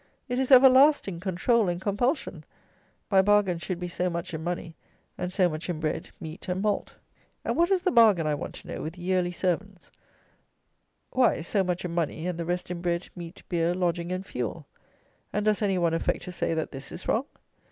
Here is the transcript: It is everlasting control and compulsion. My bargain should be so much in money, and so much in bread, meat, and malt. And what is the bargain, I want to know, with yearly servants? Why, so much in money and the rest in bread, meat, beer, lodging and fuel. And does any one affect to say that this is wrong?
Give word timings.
It 0.27 0.39
is 0.39 0.51
everlasting 0.51 1.19
control 1.19 1.69
and 1.69 1.79
compulsion. 1.79 2.43
My 3.11 3.21
bargain 3.21 3.59
should 3.59 3.79
be 3.79 3.87
so 3.87 4.09
much 4.09 4.33
in 4.33 4.43
money, 4.43 4.75
and 5.15 5.31
so 5.31 5.47
much 5.47 5.69
in 5.69 5.79
bread, 5.79 6.09
meat, 6.19 6.47
and 6.47 6.59
malt. 6.59 6.95
And 7.45 7.55
what 7.55 7.69
is 7.69 7.83
the 7.83 7.91
bargain, 7.91 8.25
I 8.25 8.33
want 8.33 8.55
to 8.55 8.67
know, 8.67 8.81
with 8.81 8.97
yearly 8.97 9.31
servants? 9.31 9.91
Why, 11.11 11.41
so 11.41 11.63
much 11.63 11.85
in 11.85 11.91
money 11.93 12.25
and 12.25 12.39
the 12.39 12.45
rest 12.45 12.71
in 12.71 12.81
bread, 12.81 13.09
meat, 13.15 13.43
beer, 13.47 13.75
lodging 13.75 14.11
and 14.11 14.25
fuel. 14.25 14.65
And 15.31 15.45
does 15.45 15.61
any 15.61 15.77
one 15.77 15.93
affect 15.93 16.23
to 16.23 16.31
say 16.31 16.55
that 16.55 16.71
this 16.71 16.91
is 16.91 17.07
wrong? 17.07 17.25